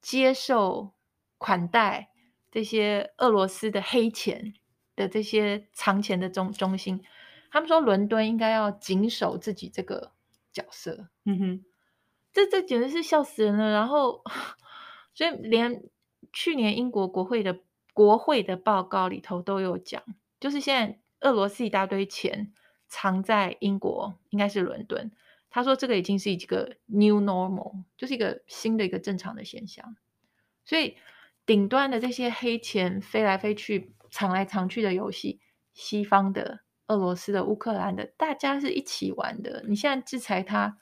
[0.00, 0.92] 接受
[1.38, 2.10] 款待
[2.50, 4.54] 这些俄罗斯的黑钱
[4.94, 7.02] 的这些藏钱的中中心。
[7.50, 10.12] 他们说伦敦应该要谨守自己这个
[10.52, 11.64] 角色，嗯哼，
[12.32, 13.70] 这这简直是笑死人了。
[13.70, 14.22] 然后，
[15.14, 15.82] 所以连
[16.32, 17.60] 去年英国国会的
[17.92, 20.02] 国会的报告里头都有讲，
[20.38, 22.52] 就是现在俄罗斯一大堆钱
[22.88, 25.10] 藏在英国，应该是伦敦。
[25.48, 29.96] 他说这个已经是一个 new normal，就是一个新的一个正常的现象。
[30.64, 30.96] 所以
[31.46, 35.40] 顶端的这些黑钱飞来飞去、藏来藏去的游戏，
[35.72, 36.60] 西方的。
[36.88, 39.64] 俄罗斯的、乌克兰的，大家是一起玩的。
[39.66, 40.78] 你现在制裁他，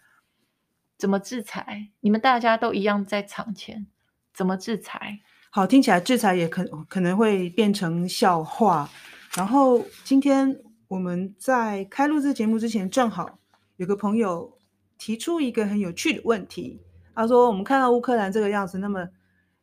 [0.99, 1.91] 怎么制裁？
[2.01, 3.87] 你们大家都一样在藏钱，
[4.33, 5.21] 怎么制裁？
[5.51, 8.91] 好，听起来制裁也可可能会变成笑话。
[9.37, 13.39] 然后今天我们在开录这节目之前，正好
[13.77, 14.59] 有个朋友
[14.99, 16.83] 提出一个很有趣的问题。
[17.15, 19.09] 他说：“我们看到乌克兰这个样子，那么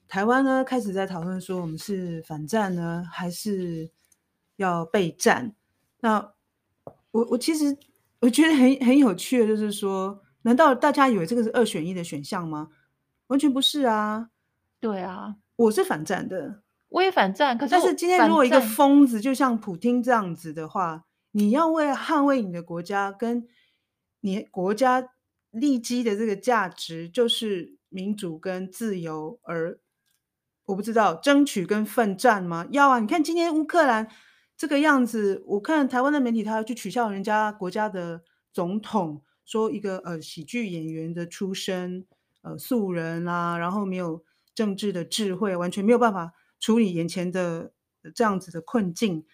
[0.07, 3.91] 台湾呢，开始在讨论说，我们是反战呢，还是
[4.55, 5.53] 要备战？”
[6.01, 6.33] 那
[7.11, 7.77] 我我其实
[8.19, 12.69] 我觉得很很有趣的，就是说，难道大家以为这个是二选一的选项吗？
[13.27, 14.29] 完全不是啊！
[14.79, 17.57] 对啊，我是反战的，我也反战。
[17.57, 23.47] 可是，但是今天如果一个疯子就像普京这样子的话，你要为了捍卫你的国家，跟
[24.21, 25.09] 你国家
[25.51, 29.79] 立基的这个价值，就是民主跟自由，而
[30.65, 32.67] 我不知道争取跟奋战吗？
[32.71, 32.99] 要啊！
[32.99, 34.07] 你看今天乌克兰。
[34.61, 38.21] 这个样子，我看台湾的媒体，他要去取笑人家国家的
[38.53, 42.05] 总统，说一个呃喜剧演员的出身，
[42.43, 47.71] 呃素人啊，然后没有政治的智慧，完全没有办法处理眼前的
[48.13, 49.25] 这样子的困境。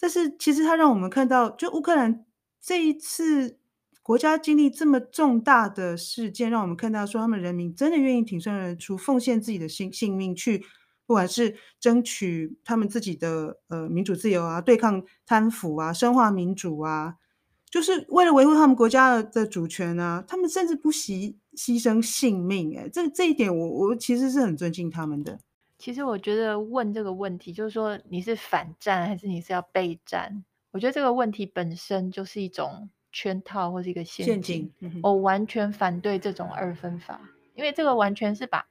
[0.00, 2.26] 但是其实他让我们看到，就乌克兰
[2.60, 3.60] 这一次
[4.02, 10.64] 国家经历这么重大的事件，让我们看到说他们人民真的愿意挺身而出，奉献自己的性性命去。
[11.06, 17.16] 不管是争取他们自己的呃民主自由啊，对抗贪腐啊，深化民主啊，
[17.70, 22.78] 就是为了维护他们国家的主权啊，他们甚至不惜牺牲性命。
[22.78, 25.38] 哎，这这一点我我其实是很尊敬他们的。
[25.78, 30.44] 其实我觉得问这个问题，就是说你是反战还是你是要备战？
[30.70, 34.34] 我觉得这个问题本身就是一种圈套或是一个陷阱。
[34.34, 37.20] 陷阱嗯、我完全反对这种二分法，
[37.54, 38.64] 因为这个完全是把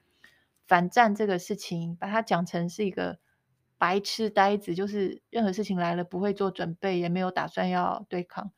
[0.72, 3.20] 反战这个事情把它讲成是一个
[3.78, 8.54] 白痴呆子，就是任何事情来了不会做准备，也没有打算要对抗，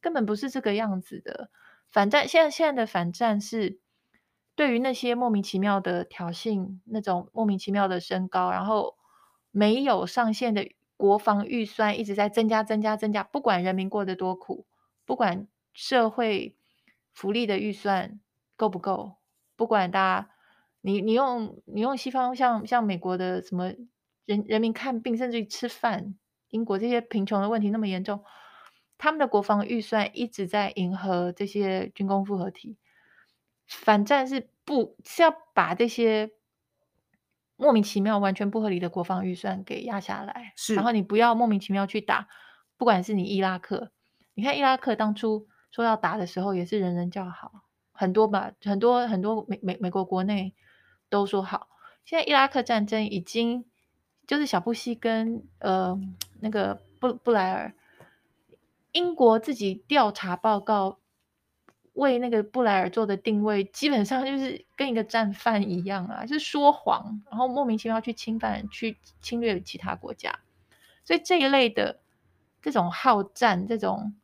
[0.00, 1.50] 根本不是这个样子的。
[1.90, 3.80] 反战现在现在的反战是
[4.54, 8.96] 对于那些莫名其妙的挑衅，那种莫名其妙的升高，然后
[9.50, 10.68] 没有上限的。
[10.96, 14.66] 国防预算一直在增加、增加、增加，不管人民过得多苦，
[15.04, 16.56] 不管社会
[17.12, 18.18] 福利的预算
[18.56, 19.16] 够不够，
[19.56, 20.30] 不管大家，
[20.86, 23.72] 你你用你用西方像像美国的什么
[24.24, 26.14] 人人民看病，甚至于吃饭，
[26.50, 28.22] 英国这些贫穷的问题那么严重，
[28.96, 32.76] 他们的国防预算一直在迎合这些军工复合体，
[33.66, 36.30] 反战是不是要把这些。
[37.58, 40.74] 莫名其妙、完全不合理的国防预算给压下来，是。
[40.74, 42.28] 然后你不要莫名其妙去打，
[42.76, 43.92] 不管是你伊拉克，
[44.34, 50.54] 你看伊拉克当初说要打的时候，也是人人叫好，很多吧，很多很多美美美国国内
[51.08, 51.68] 都说好。
[52.04, 53.64] 现在伊拉克战争已经
[54.26, 55.98] 就是小布希跟呃
[56.40, 57.74] 那个布布莱尔，
[58.92, 60.98] 英国自己调查报告。
[61.96, 70.38] 为那个布莱尔做的定位，基本上就是跟一个战犯一样啊，就是说谎，然后莫名其妙去侵犯、去侵略其他国家。
[71.06, 72.00] 所以这一类的
[72.60, 74.14] 这种好战，这种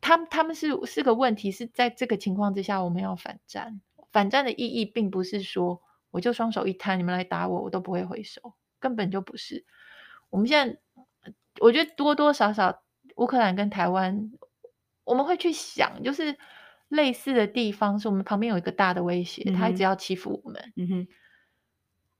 [0.00, 3.80] 他们他们是是个问题，是在这个情况之下，我们要反战。
[4.12, 9.66] 反战的意义并不是说我就双手一摊，你们来打我，我都不会回手，根本就不是。
[10.30, 10.78] 我们现在
[11.58, 12.84] 我觉得多多少少
[13.16, 14.30] 乌克兰跟台湾，
[15.02, 16.38] 我们会去想，就是。
[16.92, 20.74] 类似的地方是我们旁边有一个大的威胁，他一直要欺负我们。
[20.76, 21.08] 嗯哼，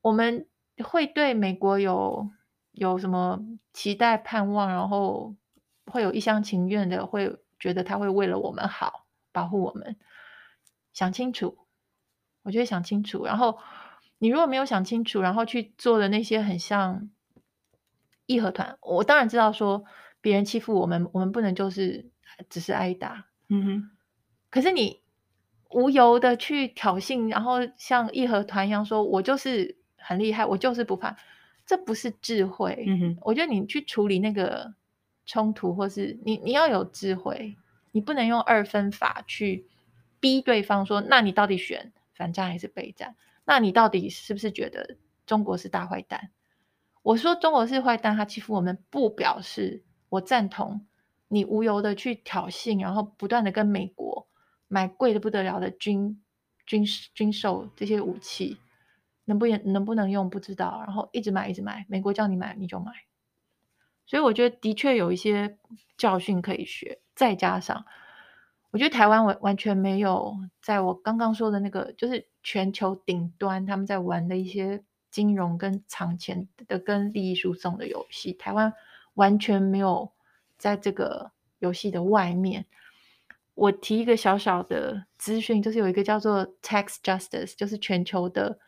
[0.01, 0.49] 我们
[0.83, 2.31] 会对美国有
[2.71, 3.39] 有什么
[3.75, 5.37] 期待、盼望，然后
[5.85, 9.99] 会有一厢情愿的，会觉得他会为了我们好，保护我们。
[10.95, 11.59] 想清楚，
[12.43, 13.27] 我觉得想清楚。
[13.27, 13.59] 然后
[14.23, 17.11] 你如果没有想清楚，然后去做的那些很像
[18.27, 19.85] 义和团，我当然知道说
[20.21, 22.09] 别人欺负我们，我们不能就是
[22.49, 23.27] 只是挨打。
[23.49, 23.91] 嗯哼。
[24.49, 25.01] 可是你
[25.71, 31.17] 无由的去挑衅，然后像义和团一样说：“我就是很厉害，我就是不怕。”
[31.67, 32.85] 这不是智慧。
[32.87, 34.73] 嗯哼，我觉得你去处理那个
[35.27, 37.57] 冲突，或是你你要有智慧，
[37.91, 39.67] 你不能用二分法去
[40.21, 43.17] 逼对方说：“那你到底选反战还是备战？
[43.53, 46.31] 那你到底是不是觉得中国是大坏蛋？”
[47.05, 50.87] 我说中国是坏蛋，他欺负我们，不表示我赞同
[51.29, 54.27] 你无由的去挑衅，然后不断的跟美国。
[54.69, 56.23] 买贵的不得了的军
[56.65, 56.83] 军
[57.15, 58.57] 军售这些武器，
[59.27, 62.91] 能不能能不能用不知道，然后一直买一直买，美国叫你买你就买，
[64.07, 65.59] 所以我觉得的确有一些
[65.99, 67.03] 教训可以学。
[67.15, 67.85] 再加上，
[68.73, 78.73] 我觉得台湾完完全没有在我刚刚说的那个，就是全球顶端他们在玩的一些金融跟藏钱的跟利益输送的游戏，台湾
[79.15, 80.11] 完全没有
[80.57, 82.65] 在这个游戏的外面。
[83.55, 88.59] 我提一个小小的资讯，就是有一个叫做 Tax Justice，就是全球的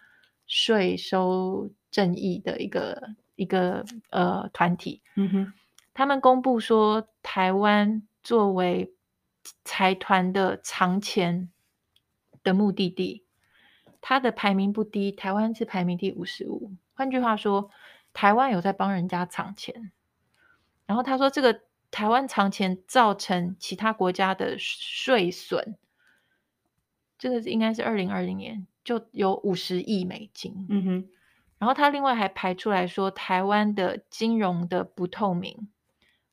[0.47, 5.01] 税收正义的一个一个呃团体。
[5.17, 5.53] 嗯哼，
[5.95, 8.93] 他们公布说，台湾作为
[9.65, 11.51] 财团的藏钱
[12.43, 13.25] 的目的地，
[14.01, 16.73] 它的排名不低，台湾是排名第五十五。
[16.95, 17.71] 换句话说，
[18.13, 19.93] 台湾有在帮人家藏钱。
[20.87, 21.63] 然后他说这个。
[21.91, 25.77] 台湾藏钱造成其他国家的税损，
[27.17, 30.67] 这个应该是二零二零年就有五十亿美金。
[30.69, 31.09] 嗯哼，
[31.57, 35.69] 然后他另外还排出来说，台湾的金融的不透明，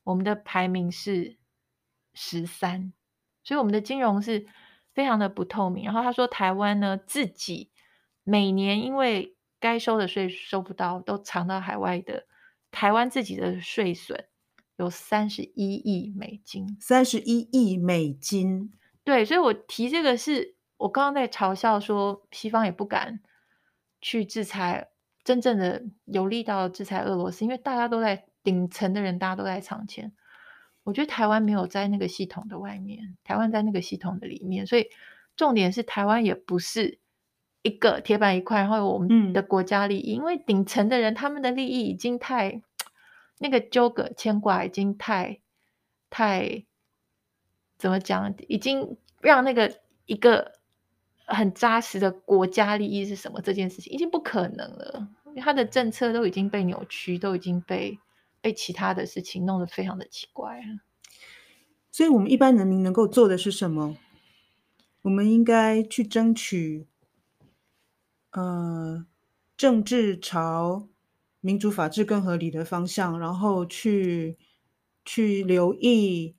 [0.03, 1.37] 我们的排名是
[2.15, 2.91] 十三，
[3.43, 4.45] 所以我们的金融是
[4.93, 5.85] 非常的不透明。
[5.85, 7.71] 然后他说，台湾呢自己
[8.23, 12.25] 每年因为该收的税收不到，都藏到海外的，
[12.71, 14.25] 台湾自己的税损。
[14.77, 18.71] 有三十一亿美金，三十一亿美金，
[19.03, 23.19] 对，所以我提这个是我刚刚在嘲笑说，西方也不敢
[23.99, 24.89] 去制裁，
[25.23, 30.11] 真正的有力道制裁俄罗斯，因为大家都在顶层的人，大家都在藏钱。
[30.83, 34.89] 我觉得台湾没有在那个系统的外面，台湾在那个系统的里面，所以
[35.35, 36.99] 重点是台湾也不是
[37.61, 42.61] 一个铁板一块，然后我们的国家利益，嗯、因为顶层的人他们的利益已经太。
[43.43, 45.39] 那个纠葛牵挂已经太
[46.11, 46.63] 太
[47.79, 48.35] 怎么讲？
[48.47, 50.51] 已经让那个一个
[51.25, 57.97] 很扎实的国家利益是什么这件事情已经不可能了，因为他的政策都已经被扭曲，都已经被
[58.41, 60.59] 被其他的事情弄得非常的奇怪。
[61.91, 63.97] 所以，我们一般人民能够做的是什么？
[65.03, 66.87] 我们应该去争取，
[68.31, 69.05] 呃，
[69.57, 70.87] 政治朝
[71.39, 74.37] 民主、法治更合理的方向，然后去
[75.03, 76.35] 去留意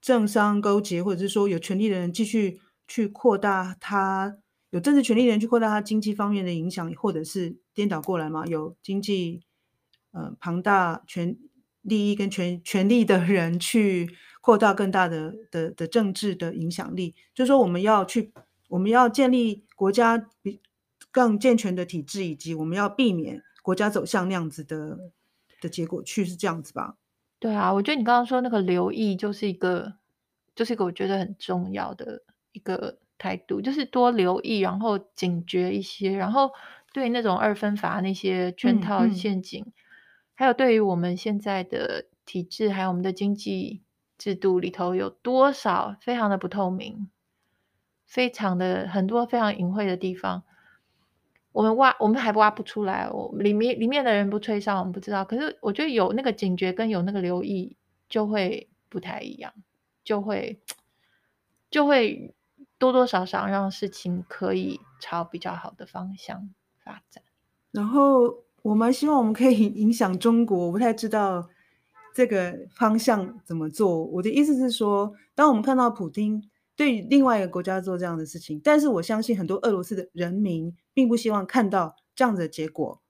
[0.00, 4.38] 政商勾结，或者是说有权力的人继续去扩大他
[4.70, 8.44] 有政治权力的人去扩大他经济方面的影响，或者是颠倒过来嘛？
[8.46, 9.42] 有经济
[10.12, 11.36] 呃庞大权
[11.82, 14.16] 利益跟权权力的人去。
[14.42, 18.32] 扩大更大的的的政治的影响力，就是说我们要去，
[18.70, 20.62] 我们要建立国家比
[21.10, 24.98] 更健全的体制，以及我们要避免国家走向那样子的
[25.60, 26.96] 的结果去，是这样子吧？
[27.38, 29.92] 对啊，我觉得你刚刚说那个留意，就是一个，
[30.54, 36.50] 就是一个我觉得很重要的一个态度，就是多留意，然后警觉一些，然后
[36.94, 39.72] 对那种二分法那些圈套陷阱，嗯嗯、
[40.40, 43.82] 还有对于我们现在的体制，还有我们的经济。
[44.16, 47.08] 制度里头有多少非常的不透明，
[48.04, 50.42] 非常的很多非常隐晦的地方，
[51.52, 55.24] 我们挖我们还挖不出来，我里面里面的人不吹哨，我们不知道。
[55.24, 57.78] 可是我觉得有那个警觉跟有那个留意，
[58.10, 59.54] 就会不太一样，
[60.04, 60.60] 就会
[61.70, 62.34] 就会
[62.76, 66.50] 多多少少让事情可以朝比较好的方向
[66.84, 67.24] 发展。
[67.70, 71.48] 然后我们希望我们可以 影响中国，我不太知道。
[72.12, 74.04] 这个方向怎么做？
[74.04, 76.42] 我的意思是说，当我们看到普丁
[76.74, 83.00] 对另外一个国家做这样的事情，但是我相信很多俄罗斯的人民并不希望看到这样子的结果。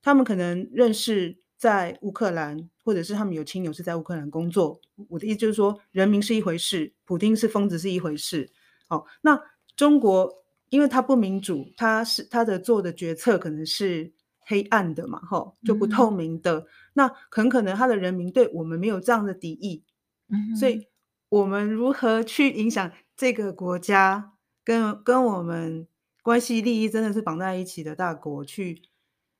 [0.00, 4.80] 他们可能认识在乌克兰，或者是他们有亲友是在乌克兰工作。
[5.10, 8.50] 我的意思就是说，人民是一回事，普丁是疯子是一回事。
[8.88, 9.38] 好，那
[9.76, 14.14] 中国因为他不民主，他是他的做的决策可能是。
[14.50, 19.84] 黑暗的嘛，吼，就不透明的，嗯、那很可能他的人民对我们没有这样的敌意，
[20.28, 20.88] 嗯，所以
[21.28, 24.32] 我们如何去影响这个国家，
[24.64, 25.86] 跟跟我们
[26.20, 28.82] 关系利益真的是绑在一起的大国，去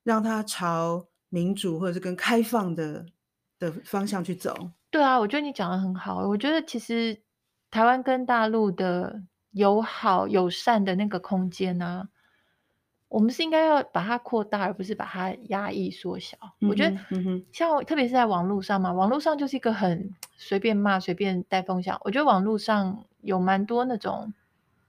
[0.05, 3.05] 让他朝民主或者是更开放的
[3.59, 4.71] 的方向去走？
[4.89, 7.21] 对啊，我觉得你讲的很好，我觉得其实
[7.69, 12.07] 台湾跟大陆的友好友善的那个空间呢、啊。
[13.11, 16.37] 我们是应该要把它扩大，而不是把它压抑缩小。
[16.61, 16.95] 嗯、我觉得，
[17.51, 21.99] 像特别是在网络上嘛，网络上就是一个很随便骂、随便带风向。
[22.05, 24.33] 我觉得网络上有蛮多那种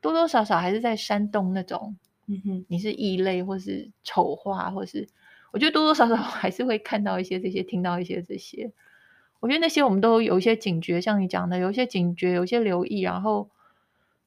[0.01, 1.97] 多多少少还是在煽动那种，
[2.29, 5.09] 嗯哼，你是异类或是丑化，或是
[5.51, 8.71] 我觉得多多少少 还是会看到一些这些，听到一些这些。
[9.41, 13.51] 我觉得那些我们都有一些警觉，像你讲的，有一些警觉，有一些留意，然后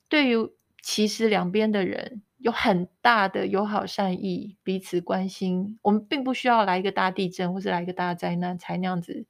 [0.10, 2.22] 对于其实两边的人。
[2.46, 5.80] 有很大的友好善意，彼此关心。
[5.82, 9.26] 我们并不需要来一个大地震，或是来一个大灾难才那样子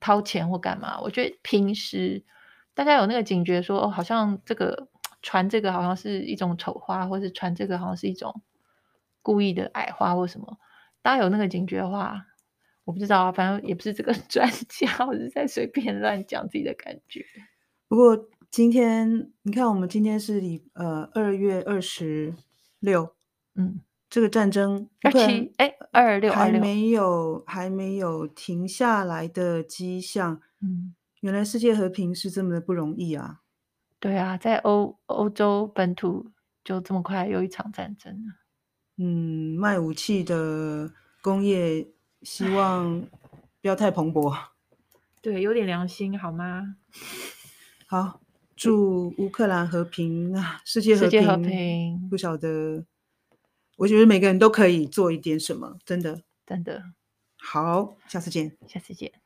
[0.00, 1.00] 掏钱或干嘛。
[1.02, 2.24] 我觉得平时
[2.74, 4.88] 大家有那个警觉说，好像这个
[5.22, 8.42] 传这个好像是一种丑话，或是传这个好像是一种
[9.22, 10.58] 故意的矮化或什么。
[11.00, 12.26] 大家有那个警觉的话，
[12.82, 17.24] 我不知道啊，反正也不是这个 专家，我是在随便乱讲自己的感觉。
[17.86, 18.28] 不过。
[18.52, 22.34] 今天你看，我们今天是礼呃二月二十
[22.80, 23.14] 六，
[23.54, 23.80] 嗯，
[24.10, 33.40] 这个战争二七哎二二六还没有还没有停下来的迹象，嗯，原来世界和平是这么的不容易啊！
[33.98, 36.30] 对啊，在欧欧洲本土
[36.62, 38.34] 就这么快又一场战争了，
[38.98, 40.92] 嗯，卖武器的
[41.22, 41.88] 工业
[42.20, 43.00] 希望
[43.62, 44.36] 不要太蓬勃，
[45.22, 46.76] 对，有点良心好吗？
[47.88, 48.20] 好。
[48.62, 52.08] 祝乌克兰和平啊，世界和平，世界和平。
[52.08, 52.84] 不晓得，
[53.76, 56.82] 我觉得每个人都可以做一点什么，真的，真的。
[57.38, 59.21] 好，下次见，下次见。